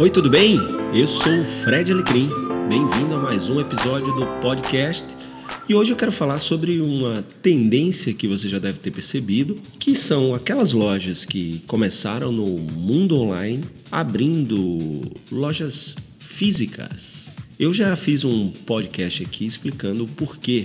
Oi, 0.00 0.08
tudo 0.10 0.30
bem? 0.30 0.56
Eu 0.94 1.08
sou 1.08 1.40
o 1.40 1.44
Fred 1.44 1.90
Alecrim. 1.90 2.30
Bem-vindo 2.68 3.16
a 3.16 3.18
mais 3.18 3.48
um 3.48 3.58
episódio 3.58 4.14
do 4.14 4.24
podcast. 4.40 5.04
E 5.68 5.74
hoje 5.74 5.90
eu 5.90 5.96
quero 5.96 6.12
falar 6.12 6.38
sobre 6.38 6.80
uma 6.80 7.24
tendência 7.42 8.14
que 8.14 8.28
você 8.28 8.48
já 8.48 8.60
deve 8.60 8.78
ter 8.78 8.92
percebido, 8.92 9.60
que 9.76 9.96
são 9.96 10.36
aquelas 10.36 10.72
lojas 10.72 11.24
que 11.24 11.64
começaram 11.66 12.30
no 12.30 12.46
mundo 12.46 13.20
online 13.20 13.64
abrindo 13.90 15.02
lojas 15.32 15.96
físicas. 16.20 17.32
Eu 17.58 17.74
já 17.74 17.96
fiz 17.96 18.22
um 18.22 18.50
podcast 18.50 19.24
aqui 19.24 19.46
explicando 19.46 20.04
o 20.04 20.08
porquê 20.08 20.64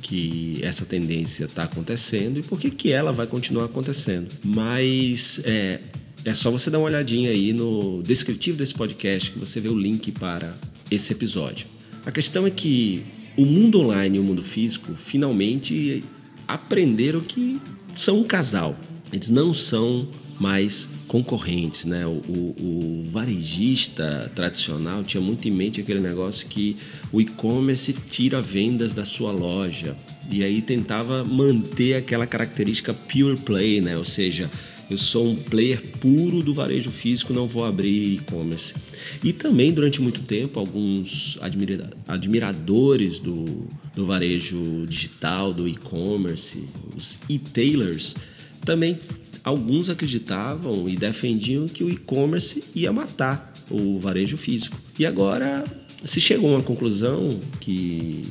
que 0.00 0.60
essa 0.62 0.84
tendência 0.84 1.46
está 1.46 1.64
acontecendo 1.64 2.38
e 2.38 2.42
por 2.44 2.56
que, 2.56 2.70
que 2.70 2.92
ela 2.92 3.12
vai 3.12 3.26
continuar 3.26 3.64
acontecendo. 3.64 4.28
Mas 4.44 5.40
é, 5.44 5.80
é 6.24 6.34
só 6.34 6.50
você 6.50 6.70
dar 6.70 6.78
uma 6.78 6.86
olhadinha 6.86 7.30
aí 7.30 7.52
no 7.52 8.02
descritivo 8.02 8.58
desse 8.58 8.74
podcast 8.74 9.30
que 9.30 9.38
você 9.38 9.60
vê 9.60 9.68
o 9.68 9.78
link 9.78 10.12
para 10.12 10.54
esse 10.90 11.12
episódio. 11.12 11.66
A 12.04 12.10
questão 12.10 12.46
é 12.46 12.50
que 12.50 13.02
o 13.36 13.44
mundo 13.44 13.80
online 13.80 14.16
e 14.16 14.20
o 14.20 14.24
mundo 14.24 14.42
físico 14.42 14.94
finalmente 14.94 16.04
aprenderam 16.46 17.20
que 17.20 17.60
são 17.94 18.20
um 18.20 18.24
casal. 18.24 18.78
Eles 19.12 19.28
não 19.28 19.54
são 19.54 20.08
mais 20.38 20.88
concorrentes, 21.06 21.84
né? 21.84 22.06
O, 22.06 22.10
o, 22.10 22.54
o, 22.58 23.10
varejista 23.10 24.30
tradicional 24.34 25.02
tinha 25.02 25.20
muito 25.20 25.46
em 25.48 25.50
mente 25.50 25.80
aquele 25.80 26.00
negócio 26.00 26.46
que 26.46 26.76
o 27.12 27.20
e-commerce 27.20 27.92
tira 27.92 28.40
vendas 28.40 28.94
da 28.94 29.04
sua 29.04 29.32
loja 29.32 29.96
e 30.30 30.44
aí 30.44 30.62
tentava 30.62 31.24
manter 31.24 31.94
aquela 31.94 32.26
característica 32.26 32.94
pure 32.94 33.36
play, 33.36 33.80
né? 33.80 33.96
Ou 33.96 34.04
seja, 34.04 34.50
eu 34.90 34.98
sou 34.98 35.30
um 35.30 35.36
player 35.36 35.80
puro 36.00 36.42
do 36.42 36.52
varejo 36.52 36.90
físico, 36.90 37.32
não 37.32 37.46
vou 37.46 37.64
abrir 37.64 38.14
e-commerce. 38.14 38.74
E 39.22 39.32
também, 39.32 39.72
durante 39.72 40.02
muito 40.02 40.20
tempo, 40.22 40.58
alguns 40.58 41.38
admira 41.40 41.90
admiradores 42.08 43.20
do, 43.20 43.68
do 43.94 44.04
varejo 44.04 44.84
digital, 44.88 45.54
do 45.54 45.68
e-commerce, 45.68 46.64
os 46.96 47.18
e-tailers, 47.28 48.16
também 48.64 48.98
alguns 49.44 49.88
acreditavam 49.88 50.88
e 50.88 50.96
defendiam 50.96 51.68
que 51.68 51.84
o 51.84 51.88
e-commerce 51.88 52.64
ia 52.74 52.92
matar 52.92 53.52
o 53.70 53.98
varejo 54.00 54.36
físico. 54.36 54.76
E 54.98 55.06
agora 55.06 55.64
se 56.04 56.20
chegou 56.20 56.50
a 56.50 56.56
uma 56.56 56.62
conclusão 56.62 57.38
que 57.60 58.22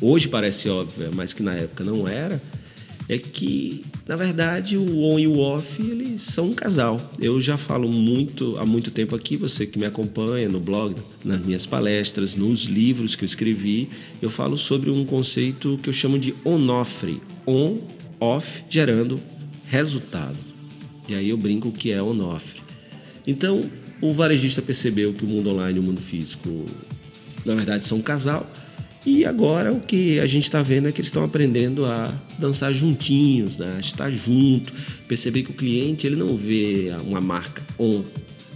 hoje 0.00 0.28
parece 0.28 0.68
óbvia, 0.68 1.10
mas 1.14 1.32
que 1.32 1.42
na 1.42 1.54
época 1.54 1.84
não 1.84 2.08
era, 2.08 2.40
é 3.08 3.16
que, 3.16 3.84
na 4.06 4.16
verdade, 4.16 4.76
o 4.76 5.02
on 5.02 5.18
e 5.18 5.26
o 5.26 5.38
off 5.38 5.80
eles 5.80 6.20
são 6.20 6.50
um 6.50 6.54
casal. 6.54 7.00
Eu 7.18 7.40
já 7.40 7.56
falo 7.56 7.88
muito 7.88 8.56
há 8.58 8.66
muito 8.66 8.90
tempo 8.90 9.16
aqui, 9.16 9.36
você 9.36 9.66
que 9.66 9.78
me 9.78 9.86
acompanha 9.86 10.48
no 10.48 10.60
blog, 10.60 10.94
nas 11.24 11.40
minhas 11.40 11.64
palestras, 11.64 12.36
nos 12.36 12.64
livros 12.64 13.16
que 13.16 13.24
eu 13.24 13.26
escrevi, 13.26 13.88
eu 14.20 14.28
falo 14.28 14.58
sobre 14.58 14.90
um 14.90 15.06
conceito 15.06 15.80
que 15.82 15.88
eu 15.88 15.92
chamo 15.92 16.18
de 16.18 16.34
on-off, 16.44 17.18
on, 17.46 17.78
off, 18.20 18.62
gerando 18.68 19.18
resultado. 19.64 20.36
E 21.08 21.14
aí 21.14 21.30
eu 21.30 21.38
brinco 21.38 21.72
que 21.72 21.90
é 21.90 22.02
on-off. 22.02 22.56
Então, 23.26 23.62
o 24.02 24.12
varejista 24.12 24.60
percebeu 24.60 25.14
que 25.14 25.24
o 25.24 25.28
mundo 25.28 25.50
online 25.50 25.78
e 25.78 25.80
o 25.80 25.82
mundo 25.82 26.00
físico, 26.00 26.66
na 27.44 27.54
verdade, 27.54 27.84
são 27.84 27.98
um 27.98 28.02
casal 28.02 28.46
e 29.06 29.24
agora 29.24 29.72
o 29.72 29.80
que 29.80 30.18
a 30.18 30.26
gente 30.26 30.44
está 30.44 30.62
vendo 30.62 30.88
é 30.88 30.92
que 30.92 31.00
eles 31.00 31.08
estão 31.08 31.24
aprendendo 31.24 31.84
a 31.84 32.12
dançar 32.38 32.72
juntinhos, 32.74 33.56
né? 33.56 33.74
a 33.76 33.80
estar 33.80 34.10
junto, 34.10 34.72
perceber 35.06 35.42
que 35.42 35.50
o 35.50 35.54
cliente 35.54 36.06
ele 36.06 36.16
não 36.16 36.36
vê 36.36 36.92
uma 37.04 37.20
marca 37.20 37.62
on 37.78 38.02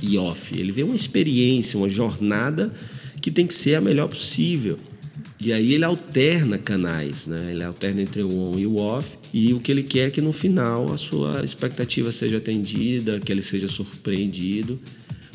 e 0.01 0.19
off, 0.19 0.59
ele 0.59 0.73
vê 0.73 0.83
uma 0.83 0.97
experiência, 0.97 1.79
uma 1.79 1.89
jornada 1.89 2.75
que 3.21 3.31
tem 3.31 3.47
que 3.47 3.55
ser 3.55 3.77
a 3.77 3.81
melhor 3.81 4.09
possível. 4.09 4.77
E 5.41 5.53
aí 5.53 5.75
ele 5.75 5.85
alterna 5.85 6.59
canais, 6.59 7.27
né? 7.27 7.51
ele 7.53 7.63
alterna 7.63 8.03
entre 8.03 8.23
o 8.23 8.33
on 8.33 8.59
e 8.59 8.67
o 8.67 8.77
off, 8.77 9.09
e 9.33 9.55
o 9.55 9.61
que 9.61 9.73
ele 9.73 9.83
quer 9.83 10.09
é 10.09 10.11
que 10.11 10.21
no 10.21 10.33
final 10.33 10.93
a 10.93 10.97
sua 10.97 11.45
expectativa 11.45 12.13
seja 12.13 12.39
atendida, 12.39 13.19
que 13.21 13.33
ele 13.33 13.43
seja 13.43 13.69
surpreendido. 13.69 14.79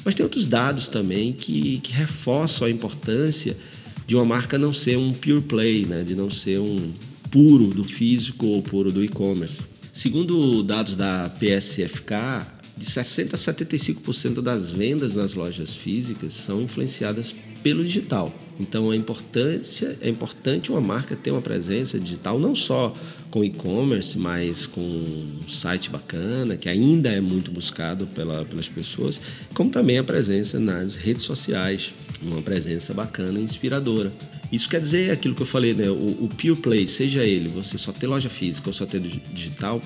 Mas 0.05 0.15
tem 0.15 0.23
outros 0.23 0.47
dados 0.47 0.87
também 0.87 1.33
que, 1.33 1.79
que 1.79 1.91
reforçam 1.91 2.67
a 2.67 2.69
importância 2.69 3.57
de 4.07 4.15
uma 4.15 4.23
marca 4.23 4.57
não 4.57 4.73
ser 4.73 4.97
um 4.97 5.11
pure 5.11 5.41
play, 5.41 5.85
né? 5.85 6.01
de 6.01 6.15
não 6.15 6.31
ser 6.31 6.59
um 6.59 6.93
puro 7.29 7.67
do 7.67 7.83
físico 7.83 8.45
ou 8.45 8.61
puro 8.61 8.89
do 8.89 9.03
e-commerce. 9.03 9.63
Segundo 9.91 10.63
dados 10.63 10.95
da 10.95 11.29
PSFK, 11.29 12.47
de 12.77 12.85
60 12.85 13.35
a 13.35 13.39
75% 13.39 14.41
das 14.41 14.71
vendas 14.71 15.15
nas 15.15 15.33
lojas 15.33 15.75
físicas 15.75 16.31
são 16.33 16.61
influenciadas 16.61 17.35
pelo 17.61 17.83
digital. 17.83 18.33
Então, 18.59 18.89
a 18.89 18.95
importância, 18.95 19.97
é 20.01 20.09
importante 20.09 20.71
uma 20.71 20.81
marca 20.81 21.15
ter 21.15 21.31
uma 21.31 21.41
presença 21.41 21.99
digital 21.99 22.39
não 22.39 22.55
só 22.55 22.95
com 23.29 23.43
e-commerce, 23.43 24.17
mas 24.17 24.65
com 24.65 24.81
um 24.81 25.47
site 25.47 25.89
bacana, 25.89 26.57
que 26.57 26.67
ainda 26.67 27.09
é 27.09 27.21
muito 27.21 27.51
buscado 27.51 28.07
pela, 28.07 28.45
pelas 28.45 28.67
pessoas, 28.67 29.19
como 29.53 29.69
também 29.69 29.97
a 29.97 30.03
presença 30.03 30.59
nas 30.59 30.95
redes 30.95 31.23
sociais 31.23 31.93
uma 32.21 32.41
presença 32.41 32.93
bacana 32.93 33.39
e 33.39 33.43
inspiradora. 33.43 34.11
Isso 34.51 34.67
quer 34.69 34.81
dizer 34.81 35.11
aquilo 35.11 35.35
que 35.35 35.41
eu 35.41 35.45
falei, 35.45 35.73
né? 35.73 35.89
O, 35.89 35.93
o 35.93 36.29
Pure 36.29 36.55
Play, 36.55 36.87
seja 36.87 37.23
ele 37.23 37.47
você 37.47 37.77
só 37.77 37.91
ter 37.91 38.07
loja 38.07 38.29
física 38.29 38.69
ou 38.69 38.73
só 38.73 38.85
ter 38.85 38.99
digital, 38.99 39.81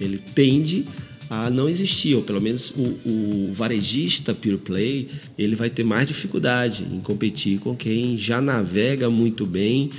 ele 0.00 0.18
tende 0.18 0.86
a 0.86 1.07
não 1.52 1.68
existir, 1.68 2.14
ou 2.14 2.22
pelo 2.22 2.40
menos 2.40 2.70
o, 2.70 2.82
o, 3.08 3.50
varejista 3.52 4.32
Pure 4.32 4.56
Play, 4.56 5.08
ele 5.38 5.54
vai 5.54 5.68
ter 5.68 5.84
mais 5.84 6.08
dificuldade 6.08 6.84
em 6.90 7.00
competir 7.00 7.58
com 7.58 7.76
quem 7.76 8.16
já 8.16 8.40
navega 8.40 9.10
muito 9.10 9.44
bem 9.44 9.90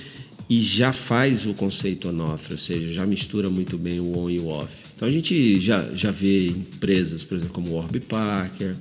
e 0.50 0.62
já 0.62 0.92
faz 0.92 1.46
o 1.46 1.54
conceito 1.54 2.10
on-off, 2.10 2.52
ou 2.52 2.58
seja, 2.58 2.92
já 2.92 3.06
mistura 3.06 3.50
muito 3.50 3.78
bem 3.78 4.00
o 4.00 4.18
on 4.18 4.30
e 4.30 4.40
o 4.40 4.48
off. 4.48 4.74
Então 4.96 5.08
a 5.08 5.12
gente 5.12 5.60
já, 5.60 5.88
já 5.94 6.10
vê 6.10 6.48
empresas, 6.48 7.24
por 7.24 7.38
exemplo, 7.38 7.54
como 7.54 7.70
o 7.70 7.76
Warby 7.76 8.00
Parker, 8.00 8.76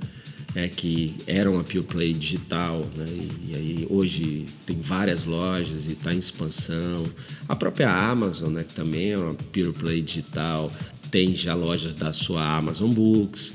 é, 0.55 0.67
que 0.67 1.15
era 1.27 1.51
uma 1.51 1.63
pure 1.63 1.83
play 1.83 2.13
digital, 2.13 2.89
né? 2.97 3.05
e, 3.07 3.53
e, 3.53 3.55
aí 3.55 3.87
hoje 3.91 4.47
tem 4.67 4.81
várias 4.81 5.25
lojas 5.25 5.85
e 5.87 5.93
está 5.93 6.13
em 6.13 6.19
expansão. 6.19 7.05
A 7.49 7.55
própria 7.55 7.91
Amazon, 7.91 8.55
né, 8.55 8.65
que 8.65 8.75
também 8.75 9.13
é 9.13 9.19
uma 9.19 9.35
pure 9.35 9.73
play 9.73 10.01
digital, 10.01 10.73
tem 11.11 11.35
já 11.35 11.55
lojas 11.55 11.95
da 11.95 12.13
sua 12.13 12.57
Amazon 12.57 12.91
Books, 12.91 13.55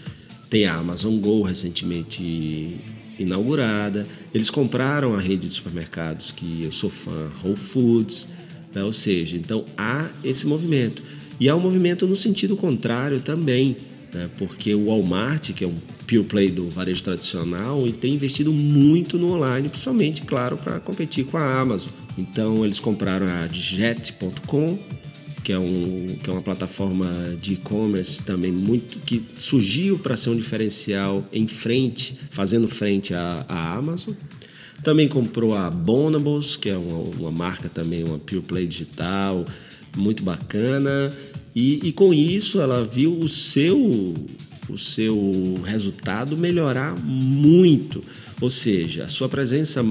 tem 0.49 0.65
a 0.65 0.75
Amazon 0.75 1.17
Go 1.17 1.41
recentemente 1.41 2.79
inaugurada. 3.17 4.07
Eles 4.33 4.49
compraram 4.49 5.15
a 5.15 5.19
rede 5.19 5.47
de 5.47 5.53
supermercados 5.53 6.31
que 6.31 6.63
eu 6.63 6.71
sou 6.71 6.89
fã, 6.89 7.29
Whole 7.43 7.55
Foods, 7.55 8.29
né? 8.73 8.83
ou 8.83 8.93
seja, 8.93 9.37
então 9.37 9.65
há 9.77 10.09
esse 10.23 10.45
movimento. 10.45 11.03
E 11.39 11.49
há 11.49 11.55
um 11.55 11.59
movimento 11.59 12.05
no 12.05 12.15
sentido 12.15 12.55
contrário 12.55 13.19
também, 13.19 13.75
né? 14.13 14.29
porque 14.37 14.73
o 14.73 14.85
Walmart, 14.85 15.53
que 15.53 15.63
é 15.63 15.67
um 15.67 15.77
pure 16.07 16.23
play 16.23 16.49
do 16.49 16.69
varejo 16.69 17.03
tradicional, 17.03 17.87
e 17.87 17.91
tem 17.91 18.13
investido 18.13 18.51
muito 18.53 19.17
no 19.17 19.33
online, 19.33 19.69
principalmente, 19.69 20.21
claro, 20.21 20.57
para 20.57 20.79
competir 20.79 21.25
com 21.25 21.37
a 21.37 21.59
Amazon. 21.59 21.89
Então 22.17 22.63
eles 22.63 22.79
compraram 22.79 23.25
a 23.25 23.47
Jet.com, 23.47 24.77
que 25.43 25.51
é, 25.51 25.59
um, 25.59 26.17
que 26.23 26.29
é 26.29 26.33
uma 26.33 26.41
plataforma 26.41 27.37
de 27.41 27.53
e-commerce 27.53 28.23
também 28.23 28.51
muito 28.51 28.99
que 28.99 29.23
surgiu 29.35 29.99
para 29.99 30.15
ser 30.15 30.29
um 30.29 30.35
diferencial 30.35 31.25
em 31.33 31.47
frente, 31.47 32.17
fazendo 32.31 32.67
frente 32.67 33.13
à, 33.13 33.45
à 33.47 33.75
Amazon. 33.75 34.13
Também 34.83 35.07
comprou 35.07 35.55
a 35.55 35.69
Bonables, 35.69 36.55
que 36.55 36.69
é 36.69 36.77
uma, 36.77 36.99
uma 37.17 37.31
marca 37.31 37.69
também, 37.69 38.03
uma 38.03 38.19
pure 38.19 38.41
play 38.41 38.67
digital, 38.67 39.45
muito 39.95 40.23
bacana. 40.23 41.11
E, 41.55 41.87
e 41.87 41.91
com 41.91 42.13
isso 42.13 42.59
ela 42.61 42.83
viu 42.83 43.11
o 43.11 43.29
seu 43.29 44.15
o 44.69 44.77
seu 44.77 45.61
resultado 45.65 46.37
melhorar 46.37 46.95
muito. 46.95 48.01
Ou 48.39 48.49
seja, 48.49 49.03
a 49.03 49.09
sua 49.09 49.27
presença 49.27 49.85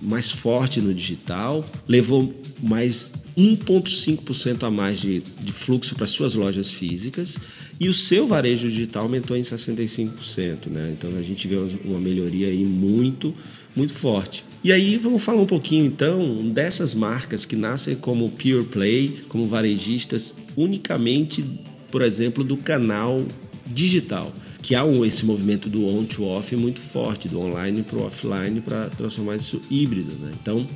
mais 0.00 0.30
forte 0.30 0.80
no 0.80 0.94
digital 0.94 1.64
levou 1.86 2.34
mais 2.62 3.10
1,5% 3.36 4.62
a 4.62 4.70
mais 4.70 5.00
de, 5.00 5.20
de 5.20 5.52
fluxo 5.52 5.94
para 5.94 6.06
suas 6.06 6.34
lojas 6.34 6.70
físicas 6.70 7.38
e 7.80 7.88
o 7.88 7.94
seu 7.94 8.26
varejo 8.26 8.68
digital 8.68 9.04
aumentou 9.04 9.36
em 9.36 9.42
65%. 9.42 10.68
Né? 10.70 10.94
Então 10.96 11.10
a 11.18 11.22
gente 11.22 11.48
vê 11.48 11.56
uma 11.84 11.98
melhoria 11.98 12.46
aí 12.46 12.64
muito, 12.64 13.34
muito 13.74 13.92
forte. 13.92 14.44
E 14.62 14.72
aí 14.72 14.96
vamos 14.96 15.22
falar 15.22 15.42
um 15.42 15.46
pouquinho 15.46 15.84
então 15.84 16.48
dessas 16.48 16.94
marcas 16.94 17.44
que 17.44 17.56
nascem 17.56 17.96
como 17.96 18.30
pure 18.30 18.64
play, 18.64 19.24
como 19.28 19.46
varejistas 19.46 20.36
unicamente, 20.56 21.44
por 21.90 22.02
exemplo, 22.02 22.44
do 22.44 22.56
canal 22.56 23.24
digital, 23.66 24.32
que 24.62 24.74
há 24.74 24.86
esse 25.06 25.26
movimento 25.26 25.68
do 25.68 25.86
on 25.86 26.04
to 26.04 26.24
off 26.24 26.54
muito 26.54 26.80
forte, 26.80 27.28
do 27.28 27.40
online 27.40 27.82
para 27.82 27.98
o 27.98 28.06
offline 28.06 28.60
para 28.60 28.88
transformar 28.90 29.36
isso 29.36 29.60
híbrido. 29.68 30.12
Né? 30.20 30.32
Então, 30.40 30.66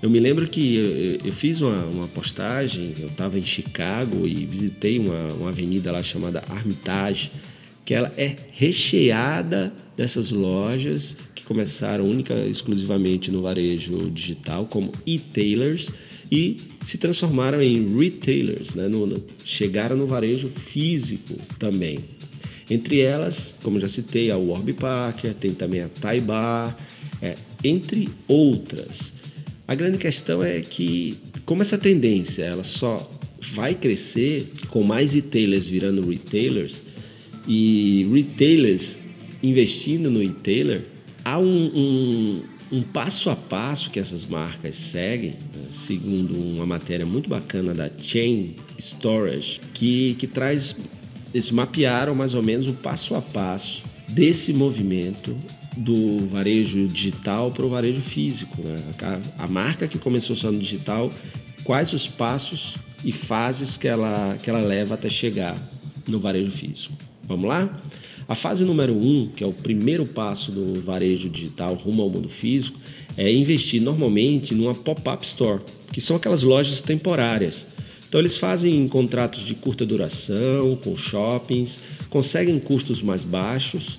eu 0.00 0.08
me 0.08 0.20
lembro 0.20 0.46
que 0.48 0.76
eu, 0.76 1.26
eu 1.26 1.32
fiz 1.32 1.60
uma, 1.60 1.84
uma, 1.84 2.08
postagem, 2.08 2.94
eu 3.00 3.08
estava 3.08 3.38
em 3.38 3.42
Chicago 3.42 4.26
e 4.26 4.46
visitei 4.46 4.98
uma, 4.98 5.32
uma 5.34 5.48
avenida 5.48 5.90
lá 5.90 6.02
chamada 6.02 6.42
Armitage, 6.48 7.32
que 7.84 7.94
ela 7.94 8.12
é 8.16 8.36
recheada 8.52 9.72
dessas 9.96 10.30
lojas 10.30 11.16
que 11.34 11.42
começaram 11.42 12.08
única 12.08 12.34
exclusivamente 12.34 13.30
no 13.30 13.42
varejo 13.42 14.10
digital 14.10 14.66
como 14.66 14.92
e-tailers 15.04 15.90
e 16.30 16.58
se 16.82 16.98
transformaram 16.98 17.60
em 17.60 17.96
retailers, 17.98 18.74
né? 18.74 18.86
no, 18.86 19.06
no, 19.06 19.24
chegaram 19.44 19.96
no 19.96 20.06
varejo 20.06 20.48
físico 20.48 21.34
também. 21.58 21.98
Entre 22.70 23.00
elas, 23.00 23.56
como 23.62 23.80
já 23.80 23.88
citei, 23.88 24.30
a 24.30 24.36
Warby 24.36 24.74
Parker, 24.74 25.34
tem 25.34 25.52
também 25.52 25.80
a 25.80 25.88
Taibar, 25.88 26.76
é, 27.22 27.34
entre 27.64 28.08
outras. 28.28 29.17
A 29.68 29.74
grande 29.74 29.98
questão 29.98 30.42
é 30.42 30.60
que, 30.60 31.18
como 31.44 31.60
essa 31.60 31.76
tendência 31.76 32.42
ela 32.42 32.64
só 32.64 33.08
vai 33.52 33.74
crescer 33.74 34.50
com 34.68 34.82
mais 34.82 35.12
retailers 35.12 35.68
virando 35.68 36.08
retailers 36.08 36.82
e 37.46 38.08
retailers 38.10 38.98
investindo 39.42 40.10
no 40.10 40.20
retailer, 40.20 40.86
há 41.22 41.38
um, 41.38 41.66
um 41.74 42.42
um 42.70 42.82
passo 42.82 43.30
a 43.30 43.36
passo 43.36 43.90
que 43.90 43.98
essas 43.98 44.26
marcas 44.26 44.76
seguem, 44.76 45.30
né, 45.54 45.64
segundo 45.72 46.38
uma 46.38 46.66
matéria 46.66 47.06
muito 47.06 47.28
bacana 47.28 47.72
da 47.74 47.90
Chain 47.98 48.54
Storage, 48.78 49.60
que, 49.72 50.14
que 50.18 50.26
traz. 50.26 50.78
Eles 51.32 51.50
mapearam 51.50 52.14
mais 52.14 52.34
ou 52.34 52.42
menos 52.42 52.66
o 52.66 52.72
passo 52.72 53.14
a 53.14 53.20
passo 53.20 53.82
desse 54.08 54.52
movimento 54.52 55.36
do 55.78 56.26
varejo 56.26 56.88
digital 56.88 57.52
para 57.52 57.64
o 57.64 57.68
varejo 57.68 58.00
físico. 58.00 58.60
Né? 58.60 58.82
A, 59.38 59.44
a, 59.44 59.46
marca 59.46 59.86
que 59.86 59.96
começou 59.96 60.34
só 60.34 60.50
no 60.50 60.58
digital, 60.58 61.10
quais 61.62 61.92
os 61.92 62.08
passos 62.08 62.74
e 63.04 63.12
fases 63.12 63.76
que 63.76 63.86
ela, 63.86 64.36
que 64.42 64.50
ela 64.50 64.60
leva 64.60 64.94
até 64.94 65.08
chegar 65.08 65.56
no 66.06 66.18
varejo 66.18 66.50
físico. 66.50 66.94
Vamos 67.22 67.48
lá? 67.48 67.80
A 68.26 68.34
fase 68.34 68.64
número 68.64 68.92
um, 68.94 69.28
que 69.34 69.44
é 69.44 69.46
o 69.46 69.52
primeiro 69.52 70.04
passo 70.04 70.50
do 70.50 70.80
varejo 70.82 71.28
digital 71.28 71.74
rumo 71.74 72.02
ao 72.02 72.10
mundo 72.10 72.28
físico, 72.28 72.78
é 73.16 73.32
investir 73.32 73.80
normalmente 73.80 74.54
numa 74.54 74.74
pop-up 74.74 75.24
store, 75.24 75.60
que 75.92 76.00
são 76.00 76.16
aquelas 76.16 76.42
lojas 76.42 76.80
temporárias. 76.80 77.66
Então 78.08 78.20
eles 78.20 78.36
fazem 78.36 78.86
contratos 78.88 79.46
de 79.46 79.54
curta 79.54 79.86
duração 79.86 80.76
com 80.82 80.96
shoppings, 80.96 81.80
conseguem 82.10 82.58
custos 82.58 83.00
mais 83.00 83.22
baixos 83.22 83.98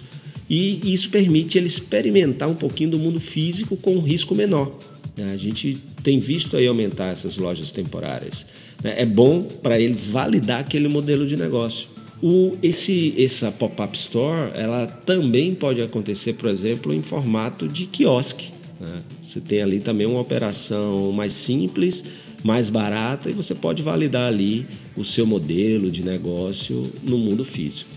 e 0.49 0.93
isso 0.93 1.09
permite 1.09 1.57
ele 1.57 1.67
experimentar 1.67 2.49
um 2.49 2.55
pouquinho 2.55 2.91
do 2.91 2.99
mundo 2.99 3.19
físico 3.19 3.77
com 3.77 3.95
um 3.95 3.99
risco 3.99 4.33
menor. 4.33 4.77
A 5.17 5.37
gente 5.37 5.77
tem 6.01 6.19
visto 6.19 6.55
aí 6.55 6.65
aumentar 6.65 7.11
essas 7.11 7.37
lojas 7.37 7.71
temporárias. 7.71 8.45
É 8.83 9.05
bom 9.05 9.43
para 9.43 9.79
ele 9.79 9.93
validar 9.93 10.61
aquele 10.61 10.87
modelo 10.87 11.27
de 11.27 11.35
negócio. 11.35 11.87
O, 12.21 12.57
esse, 12.63 13.13
essa 13.17 13.51
pop-up 13.51 13.97
store 13.97 14.51
ela 14.53 14.87
também 14.87 15.53
pode 15.55 15.81
acontecer, 15.81 16.33
por 16.33 16.49
exemplo, 16.49 16.93
em 16.93 17.01
formato 17.01 17.67
de 17.67 17.85
quiosque. 17.85 18.51
Né? 18.79 19.03
Você 19.25 19.39
tem 19.39 19.61
ali 19.61 19.79
também 19.79 20.07
uma 20.07 20.19
operação 20.19 21.11
mais 21.11 21.33
simples, 21.33 22.03
mais 22.43 22.69
barata 22.69 23.29
e 23.29 23.33
você 23.33 23.53
pode 23.53 23.81
validar 23.83 24.27
ali 24.27 24.65
o 24.95 25.03
seu 25.03 25.25
modelo 25.25 25.91
de 25.91 26.03
negócio 26.03 26.89
no 27.03 27.17
mundo 27.17 27.45
físico. 27.45 27.89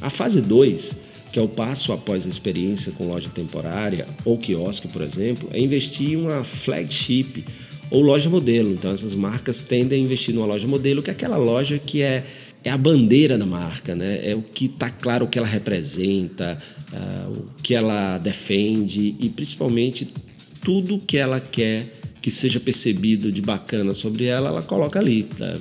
A 0.00 0.10
fase 0.10 0.40
2, 0.40 0.96
que 1.32 1.38
é 1.38 1.42
o 1.42 1.48
passo 1.48 1.92
após 1.92 2.26
a 2.26 2.28
experiência 2.28 2.92
com 2.92 3.08
loja 3.08 3.28
temporária 3.28 4.06
ou 4.24 4.38
quiosque, 4.38 4.88
por 4.88 5.02
exemplo, 5.02 5.48
é 5.52 5.60
investir 5.60 6.12
em 6.12 6.16
uma 6.16 6.42
flagship 6.42 7.44
ou 7.90 8.02
loja 8.02 8.30
modelo. 8.30 8.70
Então 8.72 8.92
essas 8.92 9.14
marcas 9.14 9.62
tendem 9.62 10.00
a 10.00 10.04
investir 10.04 10.34
numa 10.34 10.46
loja 10.46 10.66
modelo, 10.66 11.02
que 11.02 11.10
é 11.10 11.12
aquela 11.12 11.36
loja 11.36 11.78
que 11.78 12.02
é 12.02 12.24
é 12.64 12.70
a 12.70 12.76
bandeira 12.76 13.38
da 13.38 13.46
marca, 13.46 13.94
né? 13.94 14.20
é 14.22 14.34
o 14.34 14.42
que 14.42 14.66
está 14.66 14.90
claro 14.90 15.24
o 15.24 15.28
que 15.28 15.38
ela 15.38 15.46
representa, 15.46 16.58
uh, 16.92 17.32
o 17.32 17.62
que 17.62 17.72
ela 17.72 18.18
defende 18.18 19.14
e 19.18 19.28
principalmente 19.28 20.08
tudo 20.60 20.98
que 20.98 21.16
ela 21.16 21.40
quer 21.40 21.86
que 22.20 22.30
seja 22.30 22.58
percebido 22.58 23.30
de 23.30 23.40
bacana 23.40 23.94
sobre 23.94 24.24
ela, 24.24 24.48
ela 24.48 24.62
coloca 24.62 24.98
ali. 24.98 25.22
Tá 25.22 25.54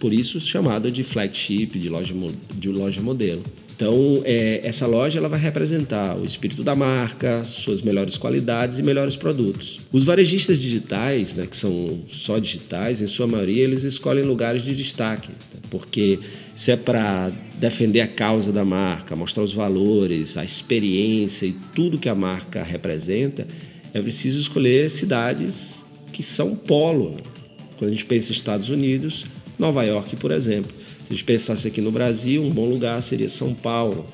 Por 0.00 0.12
isso 0.12 0.40
chamada 0.40 0.90
de 0.90 1.04
flagship, 1.04 1.78
de 1.78 1.88
loja, 1.88 2.14
de 2.54 2.68
loja 2.68 3.00
modelo. 3.00 3.42
Então, 3.80 4.20
é, 4.26 4.60
essa 4.62 4.86
loja 4.86 5.18
ela 5.18 5.26
vai 5.26 5.40
representar 5.40 6.14
o 6.14 6.22
espírito 6.22 6.62
da 6.62 6.76
marca, 6.76 7.42
suas 7.44 7.80
melhores 7.80 8.18
qualidades 8.18 8.78
e 8.78 8.82
melhores 8.82 9.16
produtos. 9.16 9.80
Os 9.90 10.04
varejistas 10.04 10.58
digitais, 10.58 11.34
né, 11.34 11.46
que 11.46 11.56
são 11.56 12.00
só 12.06 12.38
digitais, 12.38 13.00
em 13.00 13.06
sua 13.06 13.26
maioria, 13.26 13.64
eles 13.64 13.84
escolhem 13.84 14.22
lugares 14.22 14.62
de 14.62 14.74
destaque, 14.74 15.30
porque 15.70 16.18
se 16.54 16.70
é 16.72 16.76
para 16.76 17.32
defender 17.58 18.02
a 18.02 18.06
causa 18.06 18.52
da 18.52 18.66
marca, 18.66 19.16
mostrar 19.16 19.44
os 19.44 19.54
valores, 19.54 20.36
a 20.36 20.44
experiência 20.44 21.46
e 21.46 21.56
tudo 21.74 21.98
que 21.98 22.10
a 22.10 22.14
marca 22.14 22.62
representa, 22.62 23.48
é 23.94 24.02
preciso 24.02 24.38
escolher 24.38 24.90
cidades 24.90 25.86
que 26.12 26.22
são 26.22 26.54
polo. 26.54 27.16
Quando 27.78 27.88
a 27.88 27.92
gente 27.92 28.04
pensa 28.04 28.28
em 28.28 28.34
Estados 28.34 28.68
Unidos, 28.68 29.24
Nova 29.58 29.82
York, 29.84 30.16
por 30.16 30.32
exemplo. 30.32 30.79
Se 31.10 31.14
a 31.14 31.16
gente 31.16 31.24
pensasse 31.24 31.66
aqui 31.66 31.80
no 31.80 31.90
Brasil, 31.90 32.40
um 32.40 32.50
bom 32.50 32.70
lugar 32.70 33.02
seria 33.02 33.28
São 33.28 33.52
Paulo. 33.52 34.06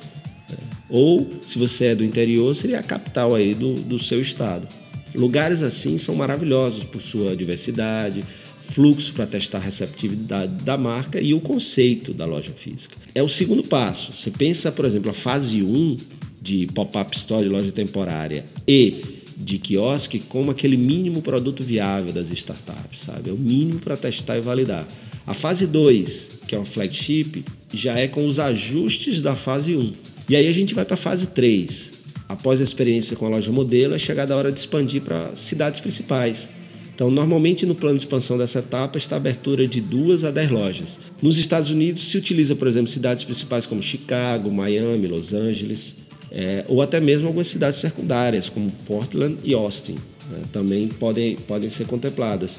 Né? 0.48 0.56
Ou, 0.88 1.30
se 1.46 1.58
você 1.58 1.88
é 1.88 1.94
do 1.94 2.02
interior, 2.02 2.56
seria 2.56 2.80
a 2.80 2.82
capital 2.82 3.34
aí 3.34 3.54
do, 3.54 3.74
do 3.74 3.98
seu 3.98 4.18
estado. 4.18 4.66
Lugares 5.14 5.62
assim 5.62 5.98
são 5.98 6.14
maravilhosos 6.14 6.84
por 6.84 7.02
sua 7.02 7.36
diversidade, 7.36 8.24
fluxo 8.62 9.12
para 9.12 9.26
testar 9.26 9.58
a 9.58 9.60
receptividade 9.60 10.64
da 10.64 10.78
marca 10.78 11.20
e 11.20 11.34
o 11.34 11.40
conceito 11.40 12.14
da 12.14 12.24
loja 12.24 12.52
física. 12.56 12.96
É 13.14 13.22
o 13.22 13.28
segundo 13.28 13.62
passo. 13.62 14.12
Você 14.12 14.30
pensa, 14.30 14.72
por 14.72 14.86
exemplo, 14.86 15.10
a 15.10 15.14
fase 15.14 15.62
1 15.62 15.98
de 16.40 16.66
pop-up 16.68 17.14
store 17.14 17.46
loja 17.46 17.72
temporária 17.72 18.42
e 18.66 19.04
de 19.36 19.58
quiosque 19.58 20.18
como 20.18 20.50
aquele 20.50 20.78
mínimo 20.78 21.20
produto 21.20 21.62
viável 21.62 22.10
das 22.10 22.30
startups, 22.30 23.00
sabe? 23.00 23.28
É 23.28 23.32
o 23.34 23.36
mínimo 23.36 23.80
para 23.80 23.98
testar 23.98 24.38
e 24.38 24.40
validar. 24.40 24.88
A 25.26 25.34
fase 25.34 25.66
2, 25.66 26.35
que 26.46 26.54
é 26.54 26.58
o 26.58 26.64
flagship, 26.64 27.44
já 27.72 27.98
é 27.98 28.06
com 28.06 28.26
os 28.26 28.38
ajustes 28.38 29.20
da 29.20 29.34
fase 29.34 29.76
1. 29.76 29.92
E 30.28 30.36
aí 30.36 30.46
a 30.48 30.52
gente 30.52 30.74
vai 30.74 30.84
para 30.84 30.94
a 30.94 30.98
fase 30.98 31.28
3. 31.28 31.92
Após 32.28 32.60
a 32.60 32.64
experiência 32.64 33.16
com 33.16 33.26
a 33.26 33.28
loja 33.28 33.52
modelo, 33.52 33.94
é 33.94 33.98
chegada 33.98 34.34
a 34.34 34.36
hora 34.36 34.50
de 34.50 34.58
expandir 34.58 35.02
para 35.02 35.34
cidades 35.36 35.80
principais. 35.80 36.48
Então, 36.94 37.10
normalmente 37.10 37.66
no 37.66 37.74
plano 37.74 37.96
de 37.96 38.02
expansão 38.02 38.38
dessa 38.38 38.60
etapa 38.60 38.96
está 38.96 39.16
a 39.16 39.18
abertura 39.18 39.68
de 39.68 39.80
duas 39.80 40.24
a 40.24 40.30
dez 40.30 40.50
lojas. 40.50 40.98
Nos 41.20 41.36
Estados 41.36 41.70
Unidos 41.70 42.02
se 42.02 42.16
utiliza, 42.16 42.56
por 42.56 42.66
exemplo, 42.66 42.88
cidades 42.88 43.22
principais 43.22 43.66
como 43.66 43.82
Chicago, 43.82 44.50
Miami, 44.50 45.06
Los 45.06 45.34
Angeles, 45.34 45.96
é, 46.32 46.64
ou 46.68 46.80
até 46.80 46.98
mesmo 46.98 47.26
algumas 47.26 47.48
cidades 47.48 47.78
secundárias 47.78 48.48
como 48.48 48.70
Portland 48.86 49.36
e 49.44 49.52
Austin. 49.52 49.94
Né, 50.30 50.40
também 50.52 50.88
podem, 50.88 51.36
podem 51.36 51.68
ser 51.68 51.86
contempladas. 51.86 52.58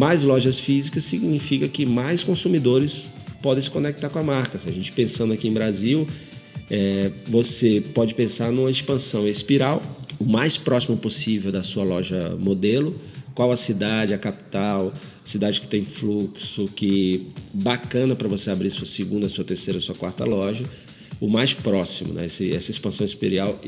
Mais 0.00 0.22
lojas 0.22 0.58
físicas 0.58 1.04
significa 1.04 1.68
que 1.68 1.84
mais 1.84 2.22
consumidores 2.22 3.02
podem 3.42 3.62
se 3.62 3.68
conectar 3.68 4.08
com 4.08 4.18
a 4.18 4.22
marca. 4.22 4.58
Se 4.58 4.66
a 4.66 4.72
gente 4.72 4.90
pensando 4.92 5.34
aqui 5.34 5.46
em 5.46 5.52
Brasil, 5.52 6.08
é, 6.70 7.10
você 7.26 7.84
pode 7.92 8.14
pensar 8.14 8.50
numa 8.50 8.70
expansão 8.70 9.28
espiral, 9.28 9.82
o 10.18 10.24
mais 10.24 10.56
próximo 10.56 10.96
possível 10.96 11.52
da 11.52 11.62
sua 11.62 11.84
loja 11.84 12.34
modelo. 12.38 12.98
Qual 13.34 13.52
a 13.52 13.58
cidade, 13.58 14.14
a 14.14 14.18
capital, 14.18 14.90
cidade 15.22 15.60
que 15.60 15.68
tem 15.68 15.84
fluxo, 15.84 16.66
que 16.74 17.26
bacana 17.52 18.16
para 18.16 18.26
você 18.26 18.50
abrir 18.50 18.70
sua 18.70 18.86
segunda, 18.86 19.28
sua 19.28 19.44
terceira, 19.44 19.80
sua 19.80 19.94
quarta 19.94 20.24
loja. 20.24 20.64
O 21.20 21.28
mais 21.28 21.52
próximo, 21.52 22.14
né? 22.14 22.24
Esse, 22.24 22.54
essa 22.54 22.70
expansão 22.70 23.04
espiral, 23.04 23.60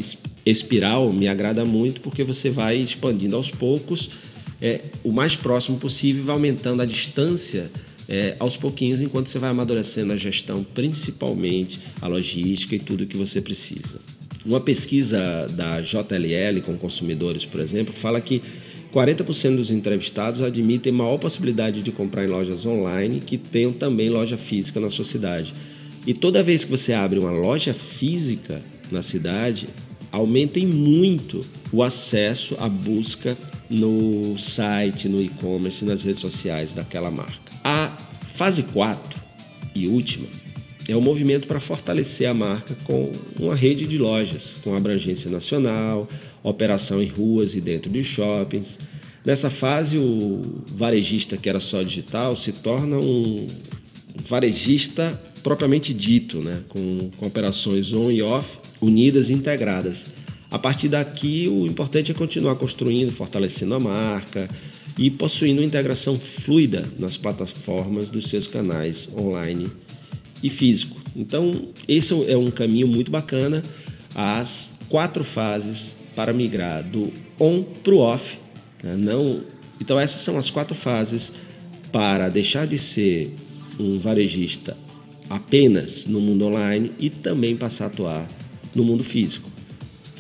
espiral 0.47 1.13
me 1.13 1.29
agrada 1.29 1.63
muito 1.67 2.01
porque 2.01 2.25
você 2.25 2.49
vai 2.49 2.79
expandindo 2.79 3.37
aos 3.37 3.51
poucos 3.51 4.32
é, 4.63 4.81
o 5.03 5.11
mais 5.11 5.35
próximo 5.35 5.77
possível, 5.77 6.23
vai 6.23 6.37
aumentando 6.37 6.81
a 6.81 6.87
distância 6.87 7.69
é, 8.09 8.37
aos 8.39 8.57
pouquinhos, 8.57 9.01
enquanto 9.01 9.27
você 9.27 9.39
vai 9.39 9.51
amadurecendo 9.51 10.13
a 10.13 10.17
gestão, 10.17 10.63
principalmente 10.63 11.81
a 12.01 12.07
logística 12.07 12.77
e 12.77 12.79
tudo 12.79 13.05
que 13.05 13.17
você 13.17 13.41
precisa. 13.41 14.01
Uma 14.47 14.61
pesquisa 14.61 15.49
da 15.51 15.81
JLL 15.81 16.63
com 16.65 16.77
consumidores, 16.77 17.45
por 17.45 17.61
exemplo, 17.61 17.93
fala 17.93 18.21
que 18.21 18.41
40% 18.93 19.57
dos 19.57 19.71
entrevistados 19.71 20.43
admitem 20.43 20.93
maior 20.93 21.19
possibilidade 21.19 21.83
de 21.83 21.91
comprar 21.91 22.25
em 22.25 22.29
lojas 22.29 22.67
online 22.67 23.21
que 23.21 23.39
tenham 23.39 23.73
também 23.73 24.11
loja 24.11 24.37
física 24.37 24.79
na 24.79 24.91
sua 24.91 25.05
cidade. 25.05 25.55
E 26.07 26.13
toda 26.13 26.43
vez 26.43 26.65
que 26.65 26.71
você 26.71 26.93
abre 26.93 27.19
uma 27.19 27.31
loja 27.31 27.73
física 27.73 28.61
na 28.91 29.01
cidade, 29.01 29.69
aumentem 30.11 30.67
muito 30.67 31.45
o 31.73 31.83
acesso 31.83 32.55
à 32.59 32.69
busca 32.69 33.37
no 33.73 34.39
site, 34.39 35.09
no 35.09 35.21
e-commerce, 35.21 35.85
nas 35.85 36.05
redes 36.05 36.21
sociais 36.21 36.73
daquela 36.73 37.11
marca. 37.11 37.53
A 37.65 37.97
fase 38.35 38.65
4 38.65 39.21
e 39.75 39.89
última 39.89 40.27
é 40.89 40.95
o 40.95 41.01
movimento 41.01 41.47
para 41.47 41.61
fortalecer 41.61 42.29
a 42.29 42.35
marca 42.35 42.77
com 42.85 43.11
uma 43.39 43.55
rede 43.55 43.87
de 43.87 43.99
lojas 43.99 44.57
com 44.63 44.77
abrangência 44.77 45.31
nacional, 45.31 46.09
operação 46.43 47.03
em 47.03 47.07
ruas 47.07 47.55
e 47.55 47.61
dentro 47.61 47.91
de 47.91 48.03
shoppings. 48.03 48.79
Nessa 49.25 49.49
fase, 49.49 49.97
o 49.99 50.43
varejista 50.67 51.37
que 51.37 51.49
era 51.49 51.61
só 51.61 51.83
digital 51.83 52.37
se 52.37 52.53
torna 52.53 52.99
um 52.99 53.47
varejista 54.27 55.21
propriamente 55.43 55.95
dito, 55.95 56.41
né? 56.41 56.61
com, 56.69 57.11
com 57.17 57.27
operações 57.27 57.93
on 57.93 58.11
e 58.11 58.21
off 58.21 58.59
unidas 58.81 59.31
e 59.31 59.33
integradas. 59.33 60.07
A 60.53 60.59
partir 60.59 60.89
daqui, 60.89 61.49
o 61.49 61.67
importante 61.67 62.11
é 62.11 62.15
continuar 62.15 62.57
construindo, 62.57 63.11
fortalecendo 63.11 63.75
a 63.75 63.81
marca 63.81 64.51
e 64.99 65.11
possuindo 65.11 65.63
uma 65.63 65.67
integração 65.67 66.19
fluida 66.19 66.87
nas 66.99 67.17
plataformas 67.17 68.11
dos 68.11 68.27
seus 68.27 68.47
canais 68.47 69.09
online 69.17 69.71
e 70.43 70.51
físico. 70.51 71.01
Então, 71.17 71.69
esse 71.89 72.13
é 72.31 72.37
um 72.37 72.51
caminho 72.51 72.87
muito 72.87 73.11
bacana. 73.11 73.63
As 74.15 74.75
quatro 74.91 75.25
fases 75.25 75.97
para 76.15 76.35
migrar 76.35 76.85
do 76.85 77.11
on 77.41 77.63
para 77.63 77.95
o 77.95 77.99
off. 78.01 78.39
Né? 78.83 78.95
Não, 78.95 79.41
então, 79.81 79.99
essas 79.99 80.21
são 80.21 80.37
as 80.37 80.51
quatro 80.51 80.75
fases 80.75 81.33
para 81.91 82.29
deixar 82.29 82.67
de 82.67 82.77
ser 82.77 83.35
um 83.81 83.99
varejista 83.99 84.77
apenas 85.31 86.07
no 86.07 86.21
mundo 86.21 86.45
online 86.45 86.93
e 86.99 87.09
também 87.09 87.57
passar 87.57 87.85
a 87.85 87.89
atuar 87.89 88.29
no 88.75 88.85
mundo 88.85 89.03
físico. 89.03 89.52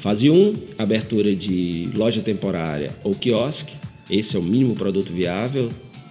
Fase 0.02 0.28
1, 0.28 0.56
abertura 0.78 1.32
de 1.32 1.88
loja 1.94 2.21
temporária 2.23 2.90
ou 3.04 3.14
quiosque. 3.14 3.76
Esse 4.11 4.35
é 4.35 4.40
o 4.40 4.42
mínimo 4.42 4.75
produto 4.75 5.12
viável 5.12 5.71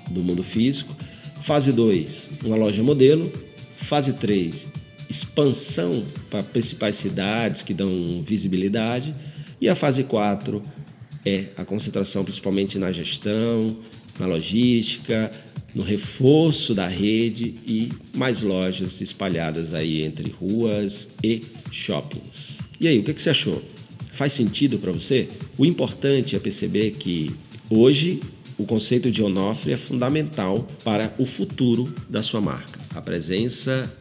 do 0.09 0.23
mundo 0.23 0.41
físico. 0.43 0.95
Fase 1.41 1.73
2, 1.73 2.29
uma 2.45 2.55
loja 2.55 2.81
modelo. 2.81 3.29
Fase 3.75 4.13
3, 4.13 4.69
expansão 5.09 6.05
para 6.29 6.41
principais 6.41 6.95
cidades 6.95 7.63
que 7.63 7.73
dão 7.73 8.23
visibilidade. 8.25 9.13
E 9.59 9.67
a 9.67 9.75
fase 9.75 10.05
4 10.05 10.63
é 11.25 11.47
a 11.57 11.65
concentração 11.65 12.23
principalmente 12.23 12.79
na 12.79 12.93
gestão, 12.93 13.75
na 14.17 14.25
logística, 14.25 15.29
no 15.75 15.83
reforço 15.83 16.73
da 16.73 16.87
rede 16.87 17.55
e 17.67 17.89
mais 18.15 18.41
lojas 18.41 19.01
espalhadas 19.01 19.73
aí 19.73 20.01
entre 20.03 20.29
ruas 20.29 21.09
e 21.21 21.41
shoppings. 21.69 22.59
E 22.79 22.87
aí, 22.87 22.97
o 22.97 23.03
que, 23.03 23.21
você 23.21 23.31
achou? 23.31 23.61
Faz 24.11 24.33
sentido 24.33 24.77
para 24.77 24.91
você? 24.91 25.29
O 25.57 25.65
importante 25.65 26.35
é 26.35 26.39
perceber 26.39 26.91
que 26.91 27.31
hoje 27.69 28.19
o 28.57 28.65
conceito 28.65 29.09
de 29.09 29.23
Onofre 29.23 29.73
é 29.73 29.77
fundamental 29.77 30.67
para 30.83 31.13
o 31.17 31.25
futuro 31.25 31.93
da 32.09 32.21
sua 32.21 32.41
marca. 32.41 32.79
A 32.93 33.01
presença 33.01 33.91